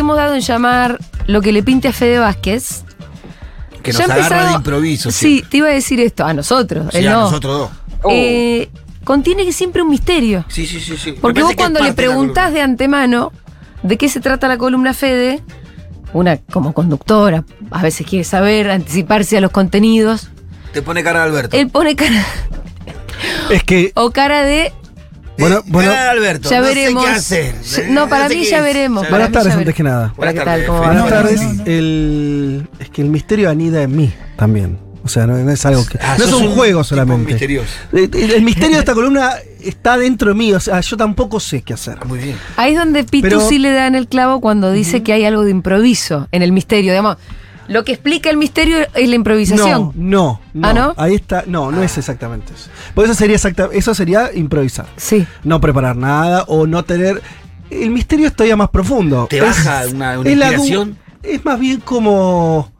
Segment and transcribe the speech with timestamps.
[0.00, 2.84] que hemos dado en llamar lo que le pinte a Fede Vázquez.
[3.82, 5.10] Que ya nos ha agarra empezado- de improviso.
[5.10, 6.86] Sí, te iba a decir esto, a nosotros.
[6.90, 7.20] Sí, a no.
[7.22, 7.70] nosotros dos.
[8.10, 8.70] Eh,
[9.04, 10.44] contiene que siempre un misterio.
[10.48, 11.12] Sí, sí, sí, sí.
[11.20, 12.50] Porque vos cuando le de preguntás columna.
[12.56, 13.32] de antemano
[13.82, 15.42] de qué se trata la columna Fede,
[16.14, 20.28] una como conductora, a veces quiere saber, anticiparse a los contenidos,
[20.72, 21.56] Te pone cara de Alberto.
[21.58, 22.24] él pone cara
[23.50, 24.72] Es que, o cara de
[25.40, 26.50] bueno, Eh, bueno, Alberto.
[26.50, 27.04] ya no veremos.
[27.04, 27.54] Sé qué hacer.
[27.86, 28.62] Ya- no, para sé mí ya es.
[28.62, 29.02] veremos.
[29.06, 30.12] Para buenas tardes antes que nada.
[30.16, 30.44] Hola, ¿qué Buenas tal?
[30.44, 30.86] tardes, ¿Cómo Fede.
[30.88, 31.02] va?
[31.02, 31.40] Buenas no, tardes.
[31.42, 31.62] no, no.
[31.66, 34.78] El, es que el misterio anida en mí también.
[35.02, 35.98] O sea, no, no es algo que.
[36.00, 37.32] Ah, no es un un juego solamente.
[37.32, 37.70] misterioso.
[37.94, 40.52] Eh, El, el misterio de esta columna está dentro de mí.
[40.52, 42.04] O sea, yo tampoco sé qué hacer.
[42.04, 42.36] Muy bien.
[42.58, 45.24] Ahí es donde Pitu Pero- sí le da en el clavo cuando dice que hay
[45.24, 46.92] algo de improviso en el misterio.
[46.92, 47.16] Digamos,
[47.70, 49.92] lo que explica el misterio es la improvisación.
[49.94, 50.68] No, no, no.
[50.68, 50.94] ¿Ah, no?
[50.96, 51.44] Ahí está.
[51.46, 52.68] No, no es exactamente eso.
[52.94, 54.86] Porque eso sería exacta, eso sería improvisar.
[54.96, 55.24] Sí.
[55.44, 57.22] No preparar nada o no tener.
[57.70, 59.26] El misterio es todavía más profundo.
[59.30, 60.50] ¿Te Es- baja una, una es la?
[61.22, 62.70] Es más bien como.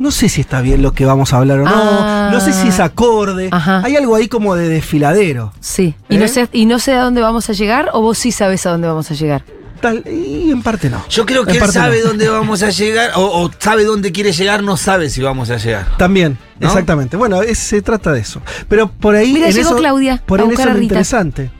[0.00, 1.70] No sé si está bien lo que vamos a hablar o no.
[1.74, 2.30] Ah.
[2.32, 3.50] No sé si es acorde.
[3.52, 3.82] Ajá.
[3.84, 5.52] Hay algo ahí como de desfiladero.
[5.60, 5.94] Sí.
[6.08, 6.18] Y, ¿Eh?
[6.18, 8.70] no sé, ¿Y no sé a dónde vamos a llegar o vos sí sabés a
[8.70, 9.44] dónde vamos a llegar?
[9.80, 11.02] Tal, y en parte no.
[11.08, 12.08] Yo creo que él sabe no.
[12.08, 15.56] dónde vamos a llegar, o, o sabe dónde quiere llegar, no sabe si vamos a
[15.56, 15.96] llegar.
[15.96, 16.68] También, ¿No?
[16.68, 17.16] exactamente.
[17.16, 18.42] Bueno, es- se trata de eso.
[18.68, 19.32] Pero por ahí.
[19.32, 21.50] Mira, en llegó eso, Claudia Por a en buscar eso a es interesante.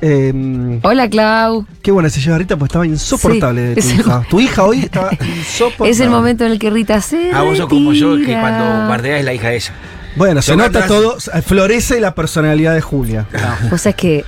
[0.00, 1.66] Eh, Hola, Clau.
[1.82, 4.22] qué buena se lleva Rita, porque estaba insoportable Sí, tu es el- hija.
[4.30, 5.90] Tu hija hoy estaba insoportable.
[5.90, 7.32] Es el momento en el que Rita se.
[7.32, 9.72] Ah, vos sos como yo, que cuando bardea es la hija de ella.
[10.16, 13.26] Bueno, se nota todo, florece la personalidad de Julia.
[13.70, 14.24] Vos sabés que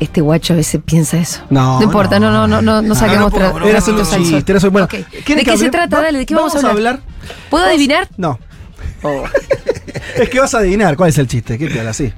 [0.00, 1.40] este guacho a veces piensa eso.
[1.50, 4.52] No, No importa, no, no, no, no, no saquemos no, no, Era solo un chiste,
[4.52, 4.94] era solo- bueno, Ok.
[5.24, 6.00] ¿quieren ¿De qué se trata?
[6.00, 7.00] Dale, ¿de qué vamos, a hablar?
[7.50, 8.08] ¿Puedo Vos- adivinar?
[8.16, 8.38] No.
[10.16, 11.58] Es que vas a adivinar cuál es el chiste.
[11.58, 12.12] ¿Qué te habla así?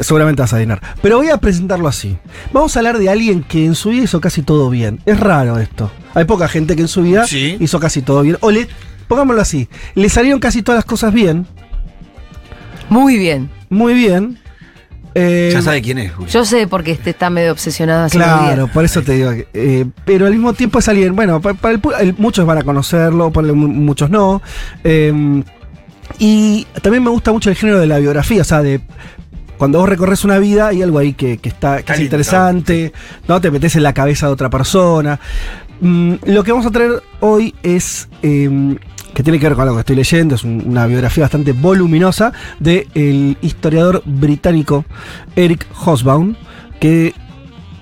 [0.00, 0.80] Seguramente vas a adivinar.
[1.00, 2.18] Pero voy a presentarlo así.
[2.52, 5.00] Vamos a hablar de alguien que en su vida hizo casi todo bien.
[5.06, 5.90] Es raro esto.
[6.14, 7.56] Hay poca gente que en su vida Sí.
[7.58, 8.36] hizo casi todo bien.
[8.40, 8.68] O le,
[9.08, 11.46] pongámoslo así, le salieron casi todas las cosas bien.
[12.90, 13.50] Muy bien.
[13.70, 14.38] Muy bien.
[15.14, 16.30] Eh, Ya sabe quién es, Julio.
[16.32, 19.32] Yo sé porque este está medio obsesionado hace Claro, por eso te digo.
[19.54, 22.58] eh, pero al mismo tiempo es alguien, bueno, pa- para, el pu- el- muchos van
[22.58, 24.40] a conocerlo, para el- muchos no.
[24.84, 25.42] Eh,
[26.18, 28.80] y también me gusta mucho el género de la biografía, o sea, de
[29.58, 32.92] cuando vos recorres una vida hay algo ahí que, que está, que es interesante,
[33.28, 33.40] ¿no?
[33.40, 35.20] Te metes en la cabeza de otra persona.
[35.82, 38.08] Mm, lo que vamos a traer hoy es.
[38.22, 38.76] eh,
[39.14, 42.32] que tiene que ver con lo que estoy leyendo, es un- una biografía bastante voluminosa
[42.58, 44.84] del historiador británico
[45.36, 46.36] Eric Hobsbawm,
[46.80, 47.14] que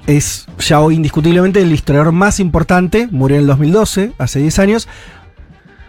[0.06, 4.88] es ya hoy indiscutiblemente el historiador más importante, murió en el 2012, hace 10 años,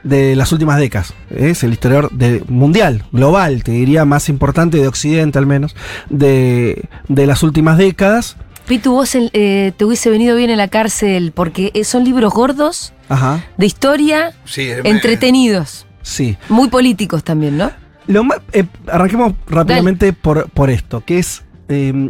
[0.03, 1.13] de las últimas décadas.
[1.29, 5.75] Es el historiador de- mundial, global, te diría más importante de Occidente al menos,
[6.09, 8.37] de, de las últimas décadas.
[8.67, 12.93] Pitu, vos eh, te hubiese venido bien en la cárcel porque eh, son libros gordos,
[13.09, 16.37] Ajá, de historia, Sí, entretenidos, sí.
[16.47, 17.71] muy políticos también, ¿no?
[18.07, 22.09] Lo más, eh, arranquemos rápidamente por, por esto, que es eh,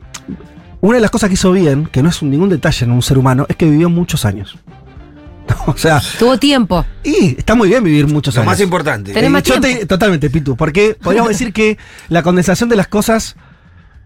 [0.81, 3.01] una de las cosas que hizo bien, que no es un- ningún detalle en un
[3.01, 4.57] ser humano, es que vivió muchos años.
[5.65, 6.85] o sea, Tuvo tiempo.
[7.03, 8.51] y está muy bien vivir muchos Lo años.
[8.53, 9.11] más importante.
[9.13, 9.79] Tenés más yo tiempo.
[9.79, 11.77] te- totalmente, Pitu, porque podríamos decir que
[12.07, 13.35] la condensación de las cosas,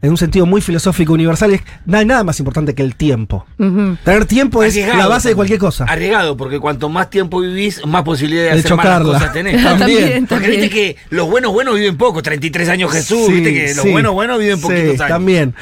[0.03, 3.45] en un sentido muy filosófico universal, es no hay nada más importante que el tiempo.
[3.57, 3.97] Ujú.
[4.03, 5.35] Tener tiempo es Arriesgado la base de también.
[5.37, 5.85] cualquier cosa.
[5.85, 9.13] Arriesgado, porque cuanto más tiempo vivís, más posibilidades de, De hacer malas chocarla.
[9.19, 9.63] cosas tenés.
[9.79, 10.27] También.
[10.27, 13.83] Porque viste que los buenos buenos viven poco, 33 años Jesús, Sí, viste que los
[13.85, 13.91] sí.
[13.91, 15.07] buenos buenos viven Sí, poquitos años.
[15.07, 15.55] también.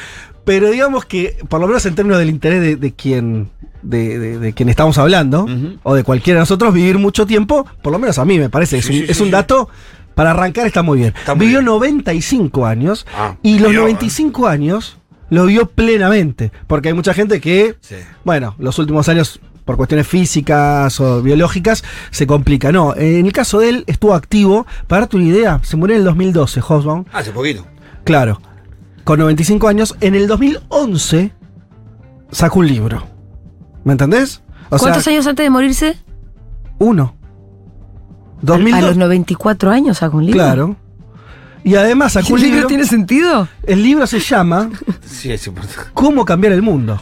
[0.44, 3.50] Pero digamos que, por lo menos en términos del interés de, de quien.
[3.84, 5.48] De, de- de quien estamos hablando,
[5.82, 8.78] o de cualquiera de nosotros, vivir mucho tiempo, por lo menos a mí me parece,
[8.78, 9.32] es Sí, un, sí, es sí, un sí.
[9.32, 9.70] dato
[10.22, 11.14] para arrancar está muy bien.
[11.18, 11.66] Está muy Vivió bien.
[11.66, 14.98] 95 años Ah, y los vivió, 95 años
[15.32, 17.96] lo vio plenamente, porque hay mucha gente que Sí.
[18.24, 22.72] bueno, los últimos años, por cuestiones físicas o biológicas, se complica.
[22.72, 24.68] No, en el caso de él, estuvo activo.
[24.88, 27.06] Para darte una idea, se murió en el 2012, Hobsbawm.
[27.14, 27.66] Hace poquito.
[28.04, 28.40] Claro,
[29.04, 29.96] con 95 años.
[30.02, 31.32] En el 2011
[32.32, 33.08] sacó un libro.
[33.86, 34.44] ¿Me entendés?
[34.70, 35.98] O ¿Cuántos sea, años antes de morirse?
[36.78, 37.16] uno.
[38.44, 40.40] A 2002, los 94 años sacó un libro.
[40.44, 40.76] Claro.
[41.64, 42.68] Y además sacó un ¿El libro libro.
[42.70, 43.48] tiene sentido?
[43.68, 44.70] El libro se llama
[45.06, 45.92] Sí, es importante.
[45.94, 47.00] ¿Cómo cambiar el mundo?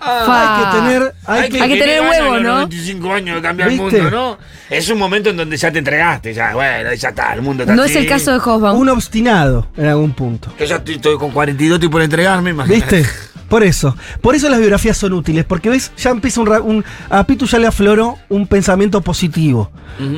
[0.00, 0.58] Fa.
[0.58, 1.14] Hay que tener.
[1.26, 2.56] Hay, Hay que, que tener ganas huevo, ¿no?
[2.56, 3.84] 25 años de cambiar ¿Viste?
[3.98, 4.38] el mundo, ¿no?
[4.68, 7.76] Es un momento en donde ya te entregaste, ya, bueno, ya está, el mundo está
[7.76, 7.92] No así.
[7.92, 8.78] es el caso de Hobsbawm.
[8.80, 10.52] un obstinado en algún punto.
[10.58, 12.96] Yo ya estoy, estoy con 42 y por entregarme, imagínate.
[12.98, 13.12] ¿Viste?
[13.52, 13.94] Por eso.
[14.22, 17.44] Por eso las biografías son útiles, porque ves, ya empieza un, ra- un- A Pitu
[17.44, 19.70] ya le afloró un pensamiento positivo.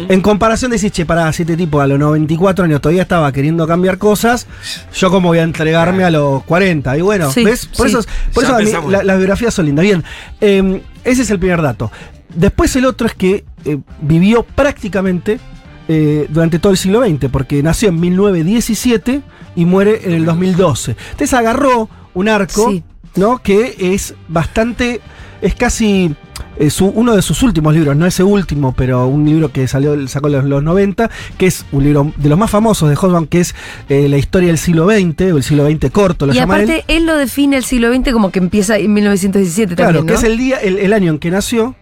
[0.09, 3.67] En comparación decís, che, pará, si este tipo a los 94 años todavía estaba queriendo
[3.67, 4.47] cambiar cosas,
[4.95, 6.97] yo como voy a entregarme a los 40.
[6.97, 7.67] Y bueno, Sí, ¿ves?
[7.67, 7.97] Por sí.
[7.99, 9.83] eso, por Ya eso a mí la- las biografías son lindas.
[9.83, 10.05] Bien,
[10.41, 11.91] eh, ese es el primer dato.
[12.37, 15.41] después el otro es que eh, vivió prácticamente
[15.89, 19.23] eh, durante todo el siglo XX, porque nació en 1917
[19.57, 20.93] y muere en el 2012.
[21.11, 22.85] Entonces agarró un arco, Sí.
[23.17, 23.39] ¿No?
[23.43, 25.01] Que es bastante,
[25.43, 26.15] es casi
[26.59, 30.07] eh, su- uno de sus últimos libros, no ese último, pero un libro que salió,
[30.09, 33.27] sacó en los, los 90, que es un libro de los más famosos de Hobsbawm,
[33.27, 33.55] que es
[33.89, 36.85] eh, la historia del siglo XX, o el siglo XX corto, lo Y llama aparte,
[36.89, 37.07] él.
[37.07, 40.19] lo define el siglo XX como que empieza en 1917 Claro, también, que ¿no?
[40.19, 41.75] es el día, el, el año en que nació.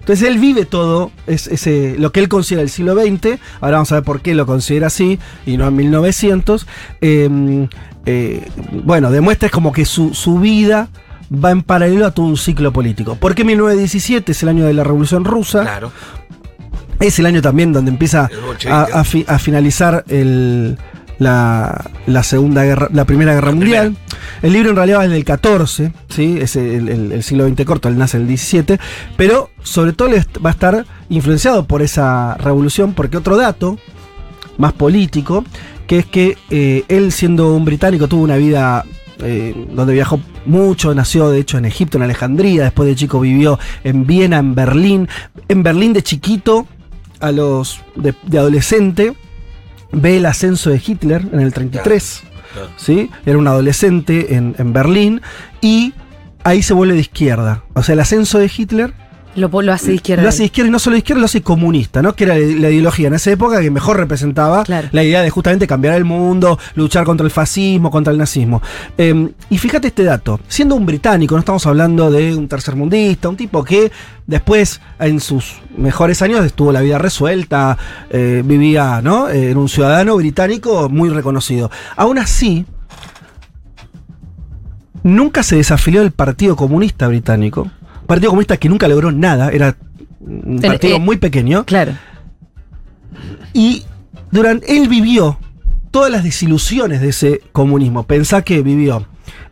[0.00, 3.38] Entonces él vive todo, es, ese, lo que él considera el siglo XX.
[3.60, 6.66] Ahora vamos a ver por qué lo considera así y no en 1900.
[7.02, 7.68] Eh,
[8.06, 8.46] eh,
[8.84, 10.88] bueno, demuestra es como que su, su vida
[11.32, 13.16] va en paralelo a todo un ciclo político.
[13.20, 15.62] Porque 1917 es el año de la Revolución Rusa.
[15.62, 15.90] Claro.
[17.00, 18.28] Es el año también donde empieza
[18.70, 20.78] a, a fi- a finalizar el-
[21.18, 23.96] la, la segunda guerra, la primera guerra La mundial.
[24.42, 26.38] El libro en realidad es del 14, ¿sí?
[26.40, 28.78] es el, el- el siglo XX corto, él nace en el 17,
[29.16, 30.08] pero sobre todo
[30.44, 33.78] va a estar influenciado por esa revolución, porque otro dato
[34.58, 35.44] más político,
[35.92, 38.82] que es que eh, él siendo un británico tuvo una vida
[39.18, 43.58] eh, donde viajó mucho, nació de hecho en Egipto, en Alejandría, después de chico vivió
[43.84, 45.06] en Viena, en Berlín,
[45.48, 46.66] en Berlín de chiquito,
[47.20, 49.12] a los de, de adolescente,
[49.90, 52.22] ve el ascenso de Hitler en el 33,
[52.54, 52.70] Claro.
[52.78, 53.10] ¿sí?
[53.26, 55.20] Era un adolescente en, en Berlín
[55.60, 55.92] y
[56.42, 57.64] ahí se vuelve de izquierda.
[57.74, 58.94] O sea, el ascenso de Hitler
[59.34, 60.22] Lo, lo hace de izquierda.
[60.22, 62.14] lo hace de izquierda y no solo de izquierda, lo hace comunista, ¿no?
[62.14, 64.88] Que era la ideología en esa época que mejor representaba Claro.
[64.92, 68.60] la idea de justamente cambiar el mundo, luchar contra el fascismo, contra el nazismo.
[68.98, 73.36] Eh, y fíjate este dato, siendo un británico, no estamos hablando de un tercermundista, un
[73.36, 73.90] tipo que
[74.26, 77.78] después, en sus mejores años, estuvo la vida resuelta,
[78.10, 79.28] eh, vivía, ¿no?
[79.30, 81.70] Eh, Era un ciudadano británico muy reconocido.
[81.96, 82.66] Aún así,
[85.02, 87.70] nunca se desafilió del Partido Comunista Británico.
[88.12, 89.74] Partido Comunista que nunca logró nada, era
[90.20, 91.64] un El- partido eh, muy pequeño.
[91.64, 91.92] Claro.
[93.52, 93.84] Y
[94.30, 95.38] durante él vivió
[95.90, 98.02] todas las desilusiones de ese comunismo.
[98.04, 99.06] Pensá que vivió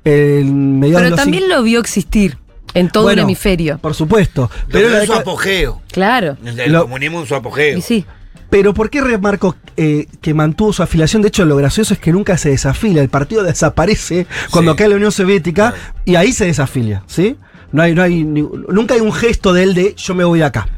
[0.05, 2.39] en de Pero los también lo vio existir
[2.75, 3.79] en todo Bueno, un hemisferio.
[3.79, 4.51] Por supuesto.
[4.71, 5.81] Pero en su apogeo.
[5.91, 6.37] Claro.
[6.45, 7.79] El Lo- comunismo en su apogeo.
[7.79, 8.05] Y sí.
[8.49, 11.23] pero ¿por qué remarco eh, que mantuvo su afiliación?
[11.23, 13.03] De hecho, lo gracioso es que nunca se desafilia.
[13.03, 14.79] El partido desaparece cuando Sí.
[14.79, 15.75] cae la Unión Soviética
[16.05, 17.37] y ahí se desafilia, ¿sí?
[17.73, 20.45] No hay, no hay, nunca hay un gesto de él de yo me voy de
[20.47, 20.69] acá.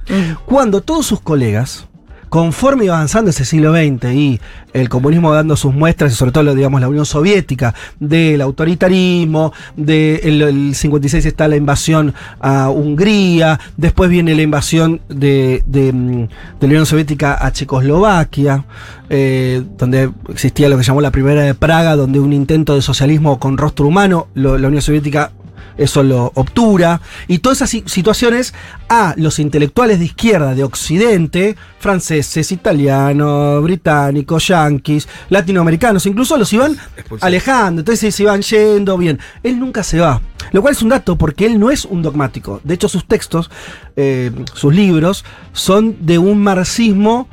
[0.46, 1.86] Cuando todos sus colegas,
[2.28, 4.40] conforme iba avanzando ese siglo XX y
[4.72, 10.20] el comunismo dando sus muestras, y sobre todo digamos, la Unión Soviética, del autoritarismo, del
[10.22, 16.20] el, el 56 está la invasión a Hungría, después viene la invasión de, de, mm,
[16.22, 16.28] de
[16.60, 18.64] la Unión Soviética a Checoslovaquia,
[19.10, 23.38] eh, donde existía lo que llamó la Primera de Praga, donde un intento de socialismo
[23.38, 25.32] con rostro humano, lo- la Unión Soviética
[25.76, 27.00] eso lo obtura.
[27.28, 28.54] Y todas esas si- situaciones
[28.88, 36.76] a los intelectuales de izquierda de Occidente, franceses, italianos, británicos, yanquis, latinoamericanos, incluso los iban
[37.20, 39.18] alejando, entonces se iban yendo bien.
[39.42, 40.20] Él nunca se va.
[40.52, 42.60] Lo cual es un dato porque él no es un dogmático.
[42.64, 43.50] De hecho, sus textos,
[43.96, 47.28] eh, sus libros, son de un marxismo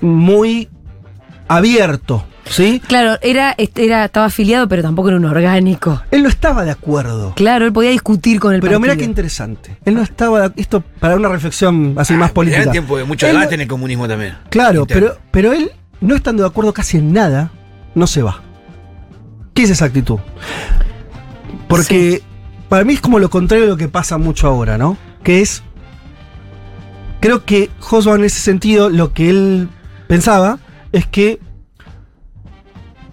[0.00, 0.68] muy
[1.48, 2.24] abierto.
[2.48, 2.80] ¿Sí?
[2.86, 6.00] Claro, era, este, era, estaba afiliado, pero tampoco era un orgánico.
[6.10, 7.32] Él no estaba de acuerdo.
[7.34, 9.76] Claro, él podía discutir con el Pero mira qué interesante.
[9.84, 10.52] Él no estaba.
[10.56, 12.62] Esto para una reflexión así más Ah, política.
[12.62, 14.36] Era tiempo de mucho Él no- debate en el comunismo también.
[14.48, 15.08] Claro, Interno.
[15.08, 17.50] pero, pero él, no estando de acuerdo casi en nada,
[17.96, 18.42] no se va.
[19.52, 20.18] ¿Qué es esa actitud?
[21.68, 22.22] Porque
[22.68, 24.96] para mí es como lo contrario de lo que pasa mucho ahora, ¿no?
[25.22, 25.62] Que es.
[27.20, 29.68] Creo que Hobsbawm en ese sentido, lo que él
[30.06, 30.58] pensaba
[30.92, 31.40] es que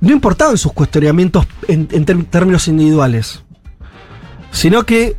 [0.03, 1.87] no importaban sus cuestionamientos en,
[2.25, 3.43] términos individuales,
[4.51, 5.15] sino que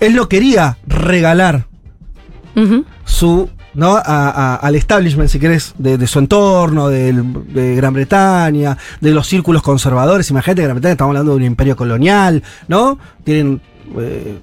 [0.00, 1.66] él no quería regalar
[3.04, 3.96] su ¿no?
[3.96, 9.26] A- a- al establishment, si querés, de, de su entorno, de Gran Bretaña, de los
[9.26, 10.28] círculos conservadores.
[10.28, 12.98] Imagínate Gran Bretaña estamos hablando de un imperio colonial, ¿no?
[13.24, 13.62] Tienen
[13.98, 14.38] eh,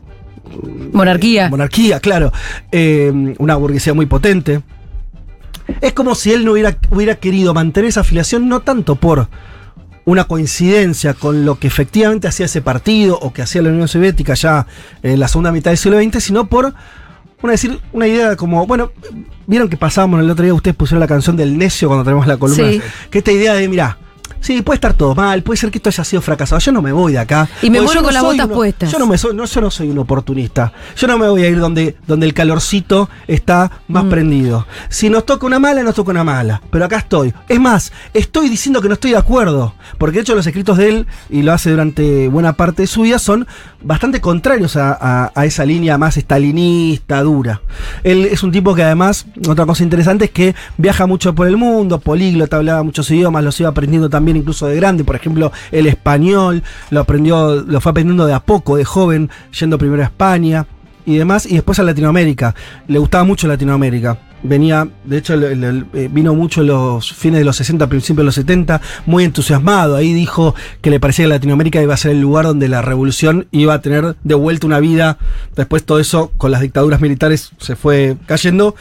[0.93, 1.47] Monarquía.
[1.49, 2.31] monarquía, claro,
[2.71, 4.61] eh, una burguesía muy potente.
[5.81, 9.27] Es como si él no hubiera, hubiera querido mantener esa afiliación, no tanto por
[10.05, 14.33] una coincidencia con lo que efectivamente hacía ese partido o que hacía la Unión Soviética
[14.33, 14.65] ya
[15.03, 16.73] en la segunda mitad del siglo XX, sino por
[17.41, 18.91] una, decir, una idea como, bueno,
[19.45, 22.37] vieron que pasábamos el otro día, ustedes pusieron la canción del necio cuando tenemos la
[22.37, 22.81] columna, Sí.
[23.11, 23.97] que esta idea de, mira,
[24.41, 26.59] Sí, puede estar todo mal, puede ser que esto haya sido fracasado.
[26.59, 27.47] Yo no me voy de acá.
[27.61, 28.91] Y me muero con las soy botas uno- puestas.
[28.91, 30.71] Yo no, me soy, no, yo no soy un oportunista.
[30.95, 34.09] Yo no me voy a ir donde, donde el calorcito está más Mm.
[34.09, 34.67] prendido.
[34.89, 36.61] Si nos toca una mala, nos toca una mala.
[36.71, 37.33] Pero acá estoy.
[37.47, 39.73] Es más, estoy diciendo que no estoy de acuerdo.
[39.97, 43.01] Porque de hecho los escritos de él, y lo hace durante buena parte de su
[43.01, 43.47] vida, son
[43.81, 47.61] bastante contrarios a, a- a esa línea más estalinista, dura.
[48.03, 51.57] Él es un tipo que además, otra cosa interesante es que viaja mucho por el
[51.57, 55.87] mundo, políglota, hablaba muchos idiomas, los iba aprendiendo también incluso de grande, por ejemplo, el
[55.87, 60.65] español, lo aprendió, lo fue aprendiendo de a poco, de joven, yendo primero a España
[61.05, 62.53] y demás, y después a Latinoamérica.
[62.87, 64.17] Le gustaba mucho Latinoamérica.
[64.41, 68.19] Venía, de hecho, el- el- el- eh, vino mucho los fines de los 60, principios
[68.19, 69.97] de los 70, muy entusiasmado.
[69.97, 73.47] Ahí dijo que le parecía que Latinoamérica iba a ser el lugar donde la revolución
[73.51, 75.17] iba a tener de vuelta una vida.
[75.57, 78.75] Después todo eso, con las dictaduras militares, se fue cayendo.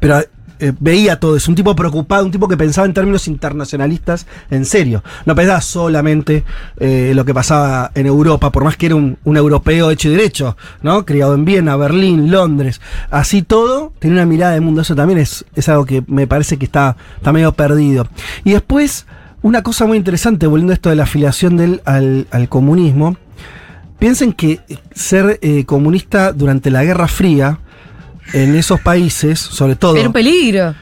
[0.00, 0.20] Pero
[0.58, 4.64] eh, veía todo eso, un tipo preocupado, un tipo que pensaba en términos internacionalistas en
[4.64, 5.02] serio.
[5.26, 6.44] No pensaba solamente
[6.78, 10.12] eh, lo que pasaba en Europa, por más que era un, un europeo hecho y
[10.12, 11.04] derecho, ¿no?
[11.04, 12.80] Criado en Viena, Berlín, Londres.
[13.10, 14.82] Así todo, tenía una mirada de mundo.
[14.82, 18.08] Eso también es, es algo que me parece que está, está medio perdido.
[18.44, 19.06] Y después,
[19.42, 23.16] una cosa muy interesante, volviendo a esto de la afiliación de él al, al comunismo.
[23.98, 24.60] Piensen que
[24.92, 27.60] ser eh, comunista durante la Guerra Fría,
[28.32, 29.96] en esos países, sobre todo.
[29.96, 30.74] Era un peligro.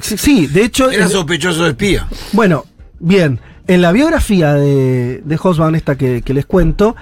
[0.00, 0.90] Sí, de hecho.
[0.90, 2.06] Era sospechoso de espía.
[2.32, 2.64] bueno,
[2.98, 3.40] bien.
[3.66, 6.96] En la biografía de, de Hobsbawm, esta que, que les cuento,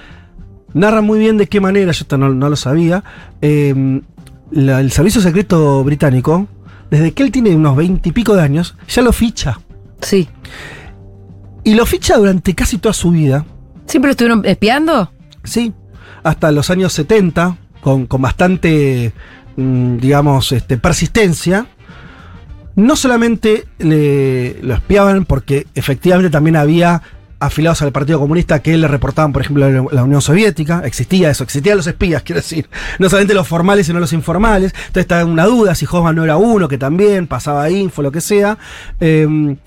[0.73, 3.03] narra muy bien de qué manera, yo esto no, no lo sabía,
[3.41, 4.01] eh,
[4.51, 6.47] la- el servicio secreto británico,
[6.91, 9.59] desde que él tiene unos veintipico de años, ya lo ficha.
[10.01, 10.27] Sí.
[11.63, 13.45] Y lo ficha durante casi toda su vida.
[13.85, 15.09] ¿Siempre lo estuvieron espiando?
[15.45, 15.71] Sí,
[16.23, 19.13] hasta los años 70, con, con bastante,
[19.57, 21.67] digamos, este, persistencia.
[22.75, 27.01] No solamente le, lo espiaban, porque efectivamente también había
[27.39, 30.81] afiliados al Partido Comunista que le reportaban, por ejemplo, la Unión Soviética.
[30.85, 32.69] Existía eso, existían los espías, quiero decir.
[32.99, 34.73] No solamente los formales, sino los informales.
[34.73, 38.21] Entonces está una duda si Hoffman no era uno, que también pasaba info, lo que
[38.21, 38.57] sea.
[38.99, 39.57] Eh,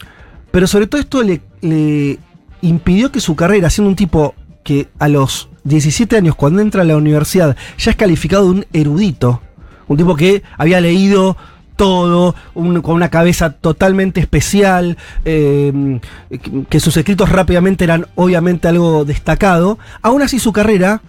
[0.51, 2.19] pero sobre todo esto le, le
[2.63, 6.85] impidió que su carrera, siendo un tipo que a los 17 años, cuando entra a
[6.85, 9.43] la universidad, ya es calificado de un erudito,
[9.91, 11.37] un tipo que había leído
[11.77, 15.99] todo, un- con una cabeza totalmente especial, eh,
[16.31, 21.01] que, que sus escritos rápidamente eran obviamente algo destacado, aún así su carrera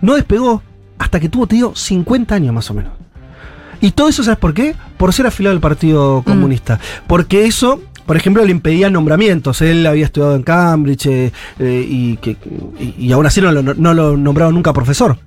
[0.00, 0.62] no despegó
[0.98, 2.92] hasta que tuvo, te digo, 50 años más o menos.
[3.80, 4.74] Y todo eso, ¿sabes por qué?
[4.96, 6.78] Por ser afiliado al Partido Comunista.
[7.06, 9.60] Porque eso, por ejemplo, le impedía nombramientos.
[9.60, 12.36] Él había estudiado en Cambridge eh, eh, y, que,
[12.78, 15.18] y, y aún así no lo, no lo nombraron nunca profesor.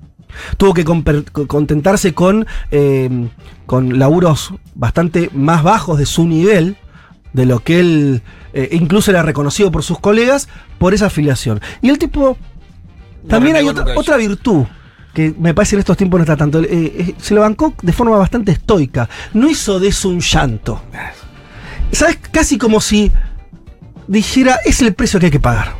[0.56, 3.28] Tuvo que contentarse con, eh,
[3.66, 6.76] con laburos bastante más bajos de su nivel,
[7.32, 11.60] de lo que él eh, incluso era reconocido por sus colegas, por esa afiliación.
[11.82, 12.36] Y el tipo
[13.28, 14.64] también hay otra, otra virtud
[15.14, 16.60] que me parece en estos tiempos no está tanto.
[16.60, 19.08] eh, eh, se lo bancó de forma bastante estoica.
[19.34, 20.82] No hizo de eso un llanto.
[21.92, 22.18] ¿Sabes?
[22.30, 23.10] Casi como si
[24.06, 25.74] dijera, es el precio que hay que pagar.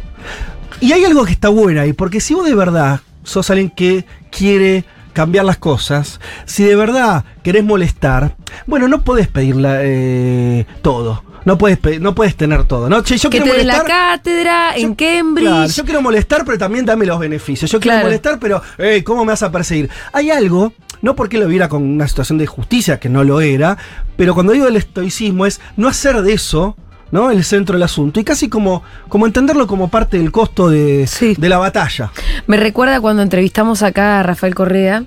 [0.80, 4.04] Y hay algo que está bueno ahí, porque si vos de verdad sos alguien que
[4.30, 11.24] quiere cambiar las cosas, si de verdad querés molestar, bueno, no podés pedirla eh, todo.
[11.44, 13.02] No puedes, no puedes tener todo, ¿no?
[13.02, 14.10] Che, yo Que quiero te dé la molestar.
[14.18, 15.48] cátedra Yo- en Cambridge.
[15.48, 17.70] Claro, yo quiero molestar, pero también dame los beneficios.
[17.70, 18.06] Yo quiero Claro.
[18.08, 19.88] molestar, pero, hey, ¿cómo me vas a perseguir?
[20.12, 23.78] Hay algo, no porque lo viera con una situación de justicia, que no lo era,
[24.16, 26.76] pero cuando digo el estoicismo es no hacer de eso,
[27.10, 27.30] ¿no?
[27.30, 28.20] El centro del asunto.
[28.20, 31.34] Y casi como, como entenderlo como parte del costo de, Sí.
[31.38, 32.10] de la batalla.
[32.46, 35.04] Me recuerda cuando entrevistamos acá a Rafael Correa,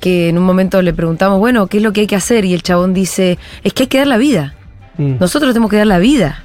[0.00, 2.44] que en un momento le preguntamos, bueno, ¿qué es lo que hay que hacer?
[2.44, 4.54] Y el chabón dice, es que hay que dar la vida.
[4.96, 5.14] Mm.
[5.20, 6.44] Nosotros tenemos que dar la vida.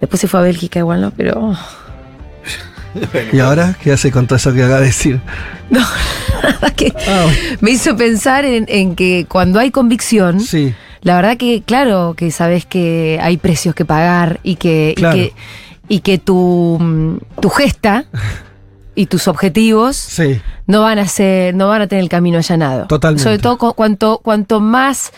[0.00, 1.10] Después se fue a Bélgica igual, ¿no?
[1.10, 1.32] Pero...
[1.40, 1.58] oh,
[3.32, 5.20] ¿Y ahora qué hace con todo eso que acaba de decir?
[5.68, 5.80] No,
[6.76, 7.26] que Ah,
[7.60, 10.72] me hizo pensar en, en que cuando hay convicción, Sí.
[11.06, 15.32] La verdad que, claro, que sabes que hay precios que pagar y que, y que,
[15.88, 18.04] y que tu, mm, tu gesta
[18.94, 20.40] y tus objetivos Sí.
[20.66, 22.86] no van a ser, no van a tener el camino allanado.
[22.86, 23.22] Totalmente.
[23.22, 25.12] Sobre todo cu- cuanto, cuanto más,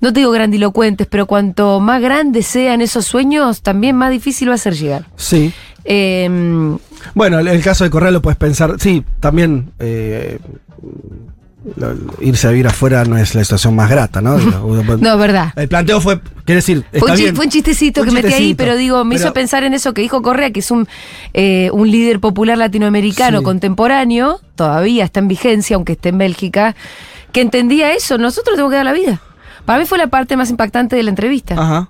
[0.00, 4.54] no te digo grandilocuentes, pero cuanto más grandes sean esos sueños, también más difícil va
[4.54, 5.06] a ser llegar.
[5.16, 5.52] Sí.
[5.84, 6.76] Eh,
[7.14, 8.76] Bueno, el, el caso de Correa lo puedes pensar.
[8.78, 10.38] Sí, también eh,
[11.76, 14.36] lo- irse a vivir afuera no es la situación más grata, ¿no?
[14.98, 15.52] no, verdad.
[15.56, 17.36] El planteo fue, quiere decir, Fue un, chi- bien.
[17.36, 19.94] fue un chistecito Un que metí ahí, pero digo, me pero- hizo pensar en eso
[19.94, 20.86] que dijo Correa, que es un,
[21.32, 23.44] eh, un líder popular latinoamericano Sí.
[23.44, 26.74] contemporáneo, todavía está en vigencia, aunque esté en Bélgica,
[27.32, 29.20] que entendía eso, nosotros tenemos que dar la vida.
[29.64, 31.54] Para mí fue la parte más impactante de la entrevista.
[31.54, 31.88] Ajá.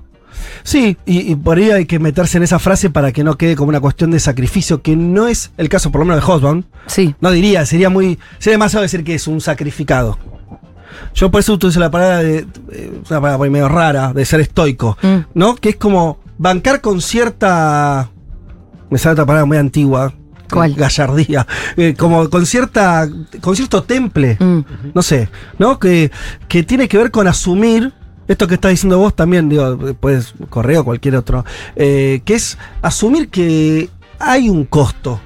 [0.63, 3.57] Sí, y, y por ahí hay que meterse en esa frase para que no quede
[3.57, 6.63] como una cuestión de sacrificio, que no es el caso, por lo menos de Hosbaum.
[6.87, 7.15] Sí.
[7.21, 8.19] No diría, sería muy.
[8.39, 10.19] Sería demasiado decir que es un sacrificado.
[11.15, 12.47] Yo por eso utilizo la palabra de.
[12.73, 14.97] eh, una palabra medio rara, de ser estoico.
[15.03, 15.17] Mm.
[15.35, 15.55] ¿No?
[15.57, 18.11] Que es como bancar con cierta.
[18.91, 20.13] Me sale otra palabra muy antigua.
[20.53, 20.75] ¿Cuál?
[20.75, 21.47] Gallardía.
[21.77, 23.09] Eh, como con cierta.
[23.41, 24.37] con cierto temple.
[24.39, 24.61] Mm.
[24.95, 25.79] No sé, ¿no?
[25.79, 26.11] Que,
[26.49, 27.93] que tiene que ver con asumir.
[28.27, 31.45] Esto que estás diciendo vos también, digo, pues correo cualquier otro.
[31.77, 35.21] eh, que es asumir que hay un costo.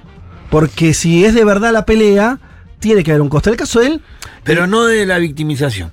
[0.50, 2.38] Porque si es de verdad la pelea,
[2.78, 3.50] tiene que haber un costo.
[3.50, 4.02] En el caso de él,
[4.44, 5.90] Pero no de la victimización.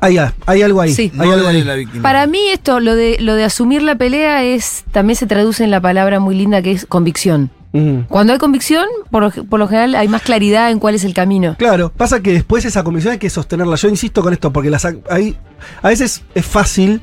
[0.00, 0.92] hay, hay algo ahí.
[0.92, 1.12] Sí.
[1.18, 1.62] Hay no algo de ahí.
[1.64, 2.02] la victimización.
[2.02, 5.70] Para mí esto, lo de, lo de asumir la pelea es, también se traduce en
[5.70, 7.50] la palabra muy linda que es convicción.
[8.08, 11.14] Cuando hay convicción, por, lo- por lo general hay más claridad en cuál es el
[11.14, 11.56] camino.
[11.58, 13.76] Claro, pasa que después esa comisión hay que sostenerla.
[13.76, 15.38] Yo insisto con esto, porque las, hay,
[15.80, 17.00] a veces es fácil.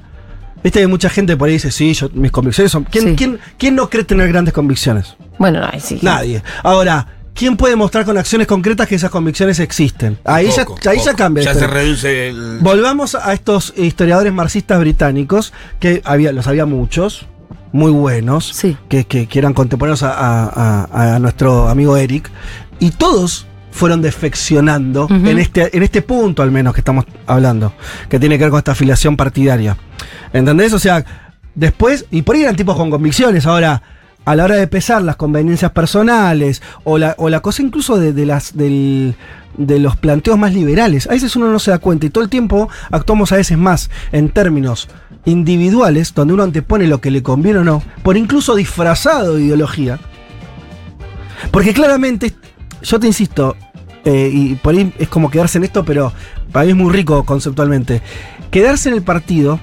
[0.64, 2.84] Viste, hay mucha gente por ahí dice, sí, yo, mis convicciones son.
[2.84, 3.16] ¿Quién, Sí.
[3.16, 5.16] quién, quién no cree tener grandes convicciones?
[5.38, 6.00] Bueno, ay, sí.
[6.02, 6.44] Nadie.
[6.64, 10.18] Ahora, ¿quién puede mostrar con acciones concretas que esas convicciones existen?
[10.26, 11.44] Ahí, ya, Poco, ahí ya cambia.
[11.46, 11.64] Ya esto.
[11.66, 12.60] se reduce el.
[12.60, 17.26] Volvamos a estos historiadores marxistas británicos, que había, los había muchos,
[17.72, 18.76] muy buenos, Sí.
[18.90, 22.30] que, que- que eran contemporáneos a, a- a- a nuestro amigo Eric,
[22.80, 23.46] y todos
[23.80, 27.74] fueron defeccionando en, este, en este punto al menos que estamos hablando,
[28.10, 29.78] que tiene que ver con esta afiliación partidaria.
[30.34, 30.74] ¿Entendés?
[30.74, 31.06] O sea,
[31.56, 33.82] después, y por ahí eran tipos con convicciones, ahora,
[34.26, 38.12] a la hora de pesar las conveniencias personales, o la, o la cosa incluso de,
[38.12, 39.16] de las, del-
[39.58, 42.30] de los planteos más liberales, a veces uno no se da cuenta y todo el
[42.30, 44.88] tiempo actuamos a veces más en términos
[45.26, 50.00] individuales, donde uno antepone lo que le conviene o no, por incluso disfrazado de ideología.
[51.52, 52.34] Porque claramente,
[52.84, 53.56] yo te insisto,
[54.06, 56.12] eh, y por ahí es como quedarse en esto, pero
[56.52, 58.02] para mí es muy rico conceptualmente.
[58.52, 59.60] Quedarse en el partido,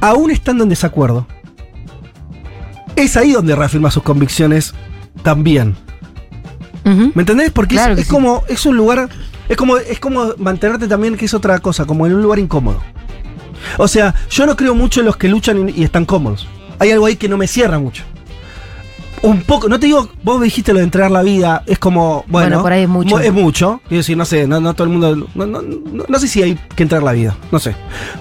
[0.00, 1.26] aún estando en desacuerdo,
[2.96, 4.74] es ahí donde reafirma sus convicciones
[5.22, 5.76] también.
[6.84, 7.50] ¿Me entendés?
[7.50, 8.10] Porque es- Claro es, que sí.
[8.10, 9.08] como, es un lugar,
[9.48, 12.80] es como, es como mantenerte también, que es otra cosa, como en un lugar incómodo.
[13.78, 16.46] O sea, yo no creo mucho en los que luchan y, y están cómodos.
[16.78, 18.04] Hay algo ahí que no me cierra mucho.
[19.22, 22.48] Un poco, no te digo, vos dijiste lo de entregar la vida, es como, bueno,
[22.48, 23.16] Bueno, por ahí es mucho.
[23.16, 26.04] mu- Es mucho, quiero decir, no sé, no, no todo el mundo, no, no- no-
[26.06, 27.74] no sé si hay que entregar la vida, no sé.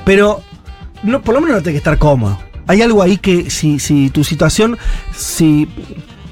[0.05, 0.41] Pero
[1.03, 2.39] no, por lo menos no tenés que estar cómodo.
[2.67, 4.77] Hay algo ahí que si, si tu situación,
[5.15, 5.67] si,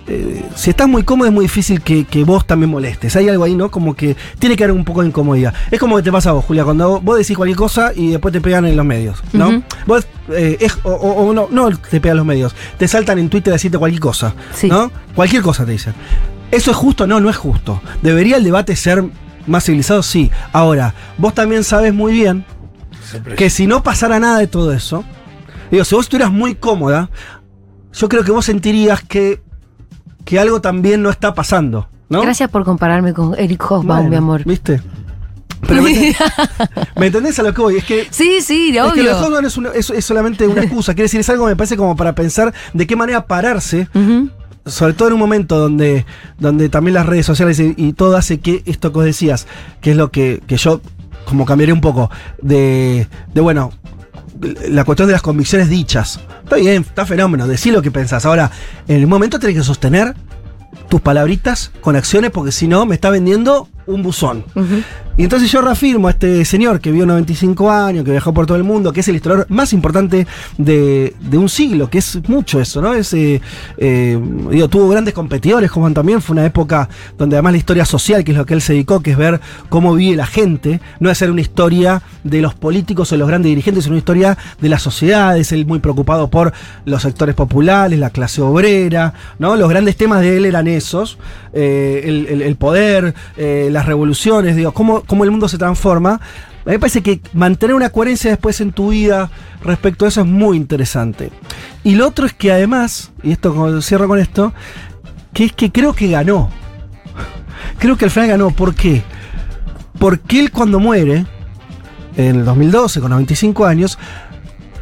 [0.08, 3.16] eh, si estás muy cómodo es muy difícil que, que vos también molestes.
[3.16, 3.72] Hay algo ahí, ¿no?
[3.72, 5.54] Como que tiene que haber un poco de incomodidad.
[5.72, 8.32] Es como que te pasa a vos, Julia, cuando vos decís cualquier cosa y después
[8.34, 9.64] te pegan en los medios, ¿no?
[9.86, 13.30] Vos, eh, es- o, o- o no, no te pegan los medios, te saltan en
[13.30, 14.68] Twitter a decirte cualquier cosa, Sí.
[14.68, 14.92] ¿no?
[15.16, 15.94] Cualquier cosa te dicen.
[16.52, 17.08] ¿Eso es justo?
[17.08, 17.82] No, no es justo.
[18.02, 19.04] ¿Debería el debate ser
[19.48, 20.04] más civilizado?
[20.04, 20.30] Sí.
[20.52, 22.46] Ahora, vos también sabes muy bien
[23.38, 25.04] que si no pasara nada de todo eso,
[25.72, 27.10] digo, si vos estuvieras muy cómoda,
[27.94, 29.42] yo creo que vos sentirías que,
[30.26, 32.22] que algo también no está pasando, ¿no?
[32.22, 34.44] Gracias por compararme con Eric Hobsbawm, Bueno, mi amor.
[34.46, 34.82] ¿Viste?
[35.68, 36.14] Pero me,
[36.98, 37.78] ¿me entendés a lo que voy?
[37.78, 39.40] Es que sí, sí, es que lo obvio.
[39.48, 40.94] Es, una- es- es solamente una excusa.
[40.94, 43.88] Quiere decir, es algo, me parece, como para pensar de qué manera pararse,
[44.66, 46.06] sobre todo en un momento donde,
[46.38, 49.48] donde también las redes sociales y, y todo hace que esto que vos decías,
[49.82, 50.82] que es lo que, que yo
[51.26, 53.72] como cambiaré un poco, de, de bueno,
[54.70, 56.20] la cuestión de las convicciones dichas.
[56.44, 58.26] Está bien, está fenómeno, decí lo que pensás.
[58.26, 58.52] Ahora,
[58.88, 60.14] en el momento tenés que sostener
[60.90, 64.44] tus palabritas con acciones, porque si no, me está vendiendo un buzón.
[65.18, 68.58] Y entonces yo reafirmo a este señor que vivió 95 años, que viajó por todo
[68.58, 70.26] el mundo, que es el historiador más importante
[70.58, 72.94] de, de un siglo, que es mucho eso, ¿no?
[72.96, 73.40] Es, eh,
[73.78, 74.20] eh,
[74.50, 78.32] digo, tuvo grandes competidores, como también fue una época donde además la historia social, que
[78.32, 81.18] es lo que él se dedicó, que es ver cómo vive la gente, no es
[81.18, 84.82] ser una historia de los políticos o los grandes dirigentes, sino una historia de las
[84.82, 86.54] sociedades, él muy preocupado por
[86.86, 89.56] los sectores populares, la clase obrera, ¿no?
[89.58, 91.18] Los grandes temas de él eran esos,
[91.54, 96.14] eh, el, el- el poder, eh, las revoluciones, digo, cómo, cómo el mundo se transforma.
[96.14, 99.30] A mí me parece que mantener una coherencia después en tu vida
[99.64, 101.32] respecto a eso es muy interesante.
[101.84, 104.54] Y lo otro es que además, y esto cierro con esto,
[105.34, 106.50] que es que creo que ganó.
[107.80, 108.52] Creo que al final ganó.
[108.52, 109.04] ¿Por qué?
[110.00, 111.26] Porque él cuando muere,
[112.16, 113.98] en el 2012, con 95 años,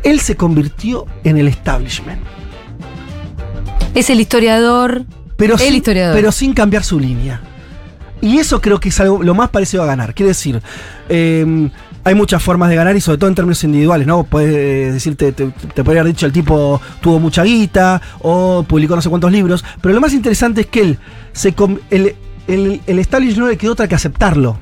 [0.04, 2.22] él se convirtió en el establishment.
[3.94, 5.06] Es el historiador.
[5.38, 6.16] Pero, El sin, historiador.
[6.16, 7.42] pero sin cambiar su línea.
[8.22, 10.14] Y eso creo que es algo lo más parecido a ganar.
[10.14, 10.62] Quiere decir,
[11.10, 11.70] eh,
[12.04, 14.24] hay muchas formas de ganar y sobre todo en términos individuales, ¿no?
[14.24, 18.96] Puedes eh, decirte, te, te podría haber dicho el tipo tuvo mucha guita o publicó
[18.96, 21.00] no sé cuántos libros, pero lo más interesante es que él,
[21.34, 21.54] se
[21.90, 22.16] el,
[22.48, 24.58] el, el establishment no le quedó otra que aceptarlo.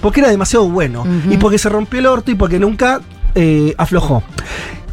[0.00, 1.04] Porque era demasiado bueno.
[1.28, 3.00] Y porque se rompió el orto y porque nunca
[3.34, 4.22] eh, aflojó.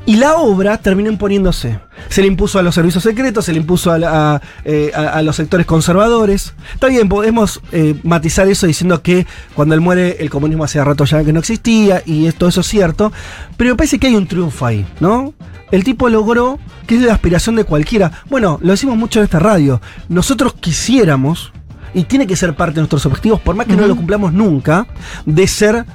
[0.06, 1.80] Y la obra terminó imponiéndose.
[2.10, 5.10] Se le impuso a los servicios secretos, se le impuso a, la- a, eh, a-
[5.10, 6.54] a los sectores conservadores.
[6.74, 11.06] Está bien, podemos eh, matizar eso diciendo que cuando él muere el comunismo hacía rato
[11.06, 13.12] ya que no existía y todo eso es cierto.
[13.58, 15.34] Pero me parece que hay un triunfo ahí, ¿no?
[15.72, 18.12] El tipo logró, que es la aspiración de cualquiera.
[18.30, 19.80] Bueno, lo decimos mucho en esta radio.
[20.10, 21.54] Nosotros quisiéramos,
[21.94, 24.88] y tiene que ser parte de nuestros objetivos, por más que no lo cumplamos nunca,
[25.26, 25.86] de ser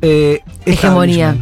[0.00, 1.36] eh, Hegemonía.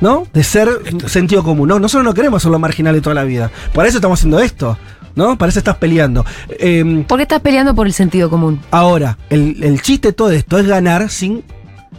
[0.00, 0.26] ¿No?
[0.32, 0.68] De ser
[1.06, 1.68] sentido común.
[1.68, 3.50] No, nosotros no queremos ser lo marginal de toda la vida.
[3.72, 4.78] Por eso estamos haciendo esto,
[5.14, 5.36] ¿no?
[5.38, 6.24] Para eso estás peleando.
[6.48, 8.60] Eh, ¿Por qué estás peleando por el sentido común?
[8.70, 11.42] ahora, el, el chiste de todo esto es ganar sin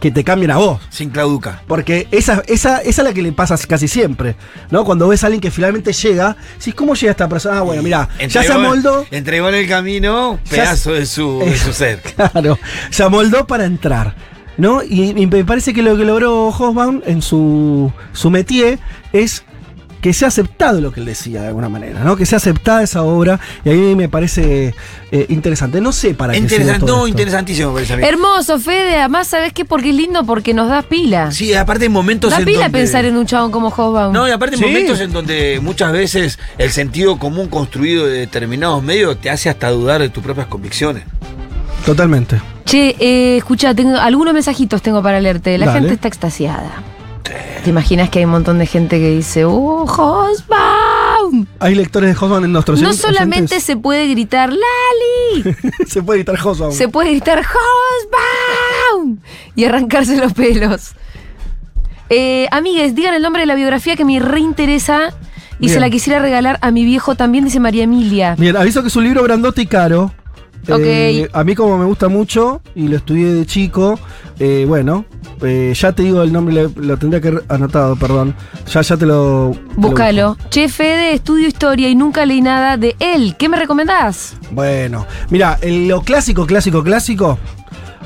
[0.00, 0.80] que te cambien a vos.
[0.88, 1.62] Sin clauduca.
[1.68, 4.34] Porque esa, esa, esa es la que le pasa casi siempre,
[4.70, 4.84] ¿no?
[4.84, 7.58] Cuando ves a alguien que finalmente llega, decís, ¿cómo llega esta persona?
[7.58, 9.04] Ah, bueno, mira, ya se amoldó.
[9.10, 12.00] Entregó en el camino pedazo de su, de su ser.
[12.00, 12.58] Claro,
[12.90, 14.14] se amoldó para entrar.
[14.60, 14.82] ¿No?
[14.82, 18.78] Y, y me parece que lo que logró Hosbaum en su, su métier
[19.12, 19.42] es
[20.02, 22.16] que sea aceptado lo que él decía de alguna manera, ¿no?
[22.16, 24.74] Que sea aceptada esa obra y a mí me parece
[25.12, 25.80] eh, interesante.
[25.80, 27.08] No sé para qué todo no, esto.
[27.08, 28.02] interesantísimo me parece a mí.
[28.04, 28.96] Hermoso, Fede.
[28.98, 29.64] Además, ¿sabes qué?
[29.66, 31.32] Porque es lindo porque nos da pila.
[31.32, 32.78] Sí, aparte en momentos da en pila donde...
[32.78, 34.12] pensar en un chabón como Hobbaum.
[34.12, 34.66] No, y aparte en Sí.
[34.66, 39.70] momentos en donde muchas veces el sentido común construido de determinados medios te hace hasta
[39.70, 41.04] dudar de tus propias convicciones.
[41.84, 42.40] Totalmente.
[42.70, 45.58] Che, eh, escucha, tengo, algunos mensajitos tengo para leerte.
[45.58, 45.80] La Dale.
[45.80, 46.70] gente está extasiada.
[47.64, 51.46] ¿Te imaginas que hay un montón de gente que dice, ¡Oh, Hosbaum!
[51.58, 53.04] Hay lectores de Hosbaum en nuestros No oyentes?
[53.04, 55.56] solamente se puede gritar ¡Lali!
[55.88, 56.72] se puede editar Hosbaum.
[56.72, 59.18] se puede gritar ¡Hosbaum!
[59.56, 60.92] Y arrancarse los pelos.
[62.08, 65.12] Eh, amigues, digan el nombre de la biografía que me reinteresa
[65.58, 65.74] y Bien.
[65.74, 68.36] se la quisiera regalar a mi viejo también, dice María Emilia.
[68.38, 70.12] Bien, aviso que es un libro grandote y caro.
[70.68, 73.98] Eh, a mí como me gusta mucho y lo estudié de chico,
[74.38, 75.04] eh, bueno,
[75.42, 78.34] eh, ya te digo el nombre, lo, lo tendría que haber anotado, perdón.
[78.72, 79.52] Ya, ya te lo...
[79.52, 80.36] te lo Búscalo.
[80.50, 83.36] Che, Fede, estudio historia y nunca leí nada de él.
[83.38, 84.36] ¿Qué me recomendás?
[84.50, 87.38] Bueno, mira, lo clásico, clásico, clásico,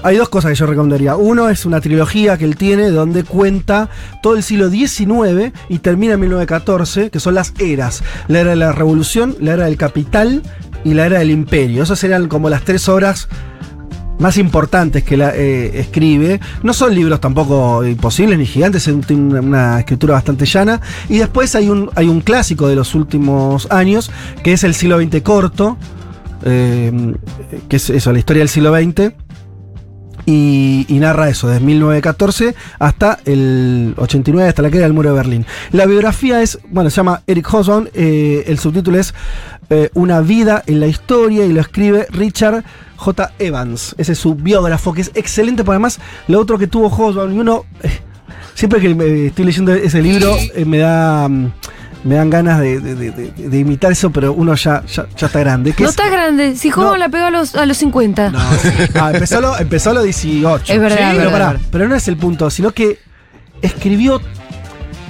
[0.04, 1.16] hay dos cosas que yo recomendaría.
[1.16, 3.88] Uno es una trilogía que él tiene donde cuenta
[4.22, 8.02] todo el siglo XIX y termina en 1914, que son las eras.
[8.28, 10.42] La era de la revolución, la era del capital
[10.84, 11.82] y la era del imperio.
[11.82, 13.28] Esas serían como las tres obras
[14.18, 16.40] más importantes que la eh, escribe.
[16.62, 20.80] No son libros tampoco imposibles ni gigantes, es una escritura bastante llana.
[21.08, 24.10] Y después hay un, hay un clásico de los últimos años,
[24.42, 25.76] que es el siglo XX corto,
[26.44, 27.14] eh,
[27.68, 29.23] que es eso, la historia del siglo XX.
[30.26, 35.46] Y, narra eso, desde 1914 hasta el 89, hasta la caída del muro de Berlín.
[35.70, 39.14] La biografía es, bueno, se llama Eric Hobsbawm, eh, el subtítulo es
[39.70, 42.64] eh, Una vida en la historia y lo escribe Richard
[42.96, 43.32] J.
[43.38, 43.94] Evans.
[43.98, 47.38] Ese es su biógrafo, que es excelente, porque además lo otro que tuvo Hobsbawm, y
[47.38, 48.00] uno, eh,
[48.54, 51.28] siempre que estoy leyendo ese libro, eh, me da...
[51.28, 51.52] mm,
[52.04, 55.26] me dan ganas de, de- de- de- de imitar eso, pero uno ya, ya, ya
[55.26, 55.74] está grande.
[55.78, 56.54] No es- estás grande.
[56.56, 56.96] Si No.
[56.96, 58.30] la pegó a los, a los 50.
[58.30, 58.38] no,
[58.94, 60.72] ah, empezó, a lo- empezó a los 18.
[60.72, 61.66] Es verdad, Sí, es pero, pará, verdad.
[61.70, 62.98] pero no es el punto, sino que
[63.62, 64.20] escribió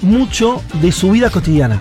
[0.03, 1.81] mucho de su vida cotidiana.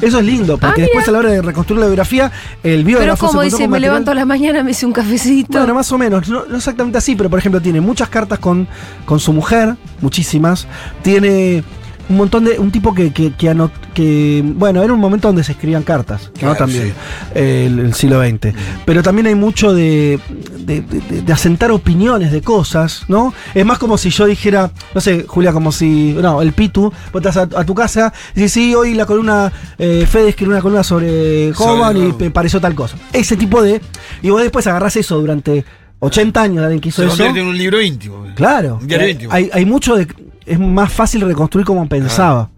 [0.00, 2.32] Eso es lindo, porque Ah, después a la hora de reconstruir la biografía,
[2.64, 4.72] el Pero biógrafo como se encontró dice, con me material- levanto a la mañana, me
[4.72, 5.58] hice un cafecito.
[5.58, 8.66] Bueno, más o menos, no, no exactamente así, pero por ejemplo tiene muchas cartas con,
[9.04, 10.66] con su mujer, muchísimas.
[11.02, 11.62] Tiene
[12.08, 12.58] un montón de.
[12.58, 16.30] Un tipo que, que, que, anot- que, Bueno, era un momento donde se escribían cartas,
[16.40, 16.54] ¿no?
[16.54, 16.92] También, sí.
[17.34, 18.54] eh, el, el siglo XX.
[18.84, 20.18] Pero también hay mucho de,
[20.58, 23.32] de, de- de asentar opiniones de cosas, ¿no?
[23.54, 26.12] Es más como si yo dijera, no sé, Julia, como si.
[26.20, 29.52] No, el Pitu, vos estás a, a tu casa y dices, sí, hoy la columna.
[29.78, 32.96] Eh, Fede escribió una columna sobre Hoban y me pareció tal cosa.
[33.12, 33.80] Ese tipo de.
[34.22, 35.64] Y vos después agarrás eso durante
[36.00, 37.16] 80 años, alguien que hizo Se eso.
[37.16, 38.26] convierte en un libro íntimo.
[38.34, 38.78] Claro.
[38.80, 39.32] Un diario Hay- íntimo.
[39.32, 40.06] Hay, hay mucho de.
[40.46, 42.50] Es más fácil reconstruir como pensaba.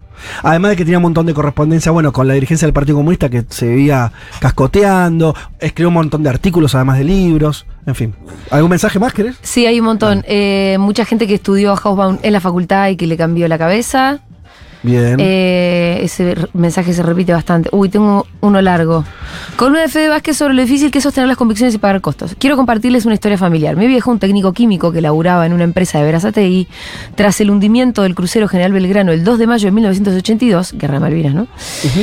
[0.43, 3.29] Además de que tenía un montón de correspondencia, bueno, con la dirigencia del Partido Comunista
[3.29, 8.15] que se veía cascoteando, escribió un montón de artículos además de libros, en fin.
[8.49, 9.35] ¿Algún mensaje más querés?
[9.41, 10.23] Sí, hay un montón.
[10.27, 13.57] Eh, mucha gente que estudió a Hobsbawm en la facultad y que le cambió la
[13.57, 14.21] cabeza.
[14.85, 15.17] Bien.
[15.19, 17.69] Eh, ese mensaje se repite bastante.
[17.71, 19.03] Uy, tengo uno largo.
[19.57, 22.01] Con una de Fede Vázquez sobre lo difícil que es sostener las convicciones y pagar
[22.01, 22.35] costos.
[22.37, 23.75] Quiero compartirles una historia familiar.
[23.75, 26.67] Mi viejo, un técnico químico que laburaba en una empresa de Verazategui,
[27.15, 30.99] tras el hundimiento del crucero General Belgrano el 2 de mayo de 1982, Guerra de
[30.99, 31.47] Malvinas, ¿no?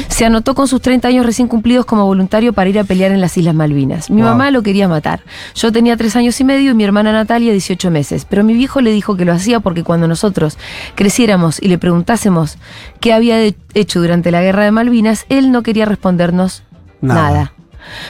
[0.08, 3.20] Se anotó con sus 30 años recién cumplidos como voluntario para ir a pelear en
[3.20, 4.10] las Islas Malvinas.
[4.10, 4.30] Mi Wow.
[4.30, 5.20] mamá lo quería matar.
[5.54, 8.26] Yo tenía 3 años y medio y mi hermana Natalia 18 meses.
[8.28, 10.58] Pero mi viejo le dijo que lo hacía porque cuando nosotros
[10.96, 12.56] creciéramos y le preguntásemos
[13.00, 13.38] qué había
[13.74, 16.62] hecho durante la Guerra de Malvinas, él no quería respondernos
[17.00, 17.30] Nada.
[17.30, 17.52] nada.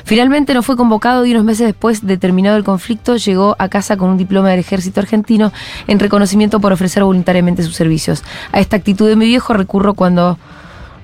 [0.05, 3.97] Finalmente no fue convocado y unos meses después de terminado el conflicto llegó a casa
[3.97, 5.53] con un diploma del ejército argentino
[5.87, 8.23] en reconocimiento por ofrecer voluntariamente sus servicios.
[8.53, 10.39] A esta actitud de mi viejo recurro cuando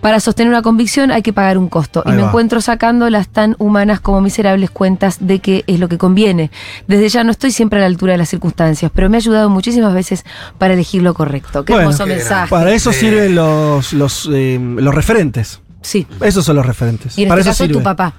[0.00, 2.02] Para sostener una convicción hay que pagar un costo.
[2.06, 2.28] Ahí y me va.
[2.28, 6.50] encuentro sacando las tan humanas como miserables cuentas de que es lo que conviene.
[6.86, 9.50] Desde ya no estoy siempre a la altura de las circunstancias, pero me ha ayudado
[9.50, 10.24] muchísimas veces
[10.58, 11.64] para elegir lo correcto.
[11.64, 12.50] Qué Bueno, hermoso qué mensaje.
[12.50, 15.60] Para eso sirven los, los, eh, los referentes.
[15.82, 16.06] Sí.
[16.20, 17.16] Esos son los referentes.
[17.18, 17.78] Y en Para este eso caso sirve.
[17.78, 18.14] tu papá.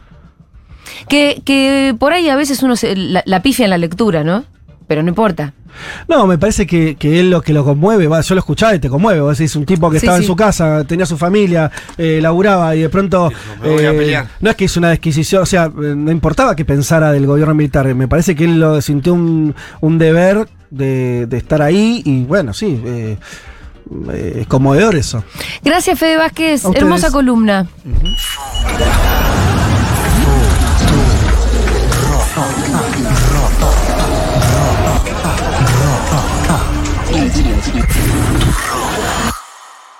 [1.07, 4.43] Que, que por ahí a veces uno se, la, la pifia en la lectura, ¿no?
[4.89, 5.53] pero no importa.
[6.07, 8.79] No, me parece que, que él lo que lo conmueve, va, yo lo escuchaba y
[8.79, 9.21] te conmueve.
[9.21, 12.81] Vos decís, un tipo que estaba en su casa, tenía su familia, eh, laburaba y
[12.81, 13.31] de pronto.
[13.63, 17.27] Eh, no es que hizo una desquisición, o sea, eh, no importaba que pensara del
[17.27, 17.93] gobierno militar.
[17.93, 22.51] Me parece que él lo sintió un, un deber de, de, estar ahí y bueno,
[22.51, 22.81] sí.
[22.83, 23.17] Eh,
[24.39, 25.23] es conmovedor eso.
[25.63, 26.65] Gracias, Fede Vázquez.
[26.65, 27.67] Hermosa columna.
[32.35, 33.28] Uh.
[37.39, 39.18] じりやじ。